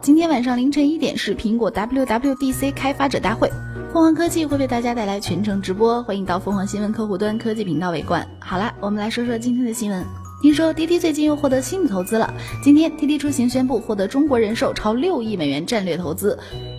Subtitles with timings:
[0.00, 3.50] 今天晚上凌晨一点是苹果 WWDC 开发者大会，
[3.92, 8.24] 凤凰科技会为大家带来全程直播，欢迎到凤凰新闻客户端科技频道围观。
[8.38, 10.06] 好了，我们来说说今天的新闻。
[10.40, 12.32] 听说滴滴最近又获得新的投资了，
[12.62, 16.38] 今天滴滴出行宣布获得中国人寿超六亿美元战略投资，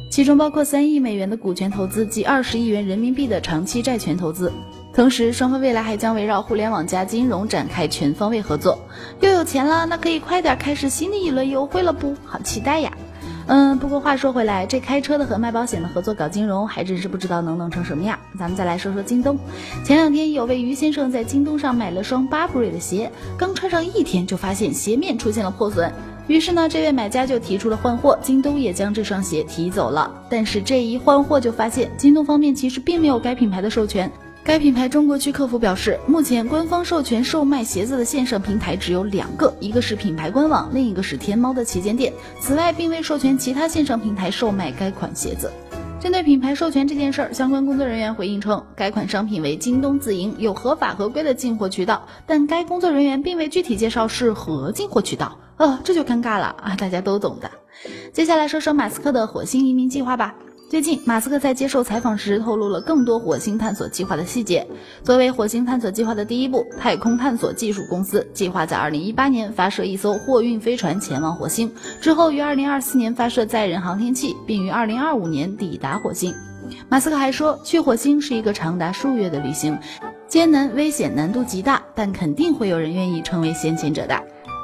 [0.10, 4.50] 其中包括三亿美元的股权投资及二十亿元人民币的长期债权投资。
[4.94, 8.80] 同时，双方未来还将围绕互联网加金融展开全方位合作。
[9.20, 12.15] 又有钱了，那可以快点开始新的一轮优惠了不？
[12.24, 12.93] 好期待呀！
[13.52, 18.20] 嗯，不过话说回来，这开车的和卖保险的合作搞金融，还真是不知道能弄成什么样。
[18.38, 19.36] 咱们再来说说京东。
[19.84, 25.92] 前两天有位于先生在京东上买了双 Burberry 的鞋，刚穿上一天就发现鞋面出现了破损，
[26.28, 30.12] 于是呢，这位买家就提出了换货，京东也将这双鞋提走了。
[30.29, 34.12] 但是这一换货就发现，京东方面其实并没有该品牌的授权。
[34.44, 42.12] 该品牌中国区客服表示，目前官方授权售卖鞋子的线上平台只有两个，一个是品牌官网，另一个是天猫的旗舰店。
[42.40, 45.52] 此外，并未授权其他线上平台售卖该款鞋子。
[46.00, 55.38] 针对品牌授权这件事儿，相关工作人员回应称，该款商品为京东自营，有合法合规的进货渠道，但该工作人员并未具体介绍是何进货渠道。
[55.58, 57.52] 呃，这就尴尬了啊，大家都懂的。
[58.14, 60.34] 接下来说说马斯克的火星移民计划吧。
[60.70, 64.64] 最近，马斯克在接受采访时透露了更多火星探索计划的细节。
[65.03, 76.31] 作为火星探索计划的第一步，太空探索技术公司计划在2018年发射一艘货运飞船前往火星，之后于2024年发射载人航天器，并于2025年抵达火星。
[76.88, 79.76] 马斯克还说，去火星是一个长达数月的旅行，
[80.28, 84.16] 艰难、危险、难度极大，但肯定会有人愿意成为先行者的。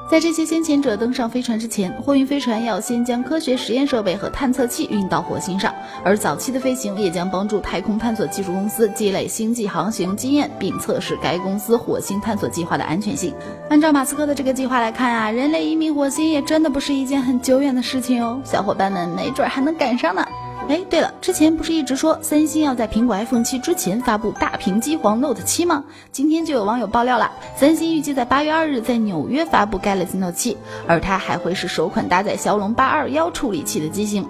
[0.07, 13.33] 在这些先遣者登上飞船之前，货运飞船要先将科学实验设备和探测器运到火星上，而早期的飞行也将帮助太空探索技术公司积累星际航行经验，并测试该公司火星探索计划的安全性。
[13.69, 20.25] 按照马斯克的这个计划来看啊，人类移民火星也真的不是一件很久远的事情哦，小伙伴们没准还能赶上呢。
[20.67, 25.83] 哎，对了，之前不是一直说三星要在苹果 iPhone 七之前发布大屏机皇 Note 七吗？
[26.11, 34.27] 今天就有网友爆料了，三星预计在八月二日在纽约发布 Galaxy Note 七，而它还会是首款搭载骁龙八二幺处理器的机型。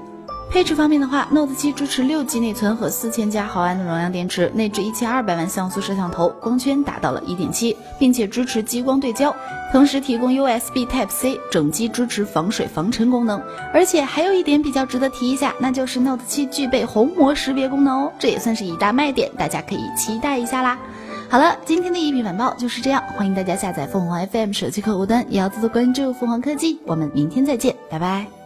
[0.49, 9.35] 配置方面的话，Note 7支持六 G 内存和四千加毫安的容量电池，内置一千二百万像素摄像头，光圈达到了一点七，并且支持激光对焦，
[9.73, 13.41] 同时提供 USB Type C，整机支持防水防尘功能。
[13.73, 20.79] 而且还有一点比较值得提一下，那就是 Note 7具备虹膜识别功能哦，这也算是一大卖点，大家可以期待一下啦。
[21.27, 26.79] 好了，今天的一品晚报就是这样，欢迎大家下载凤凰 FM 手机客户端，也要多多关注凤凰科技。
[26.85, 28.44] 我们明天再见，拜拜。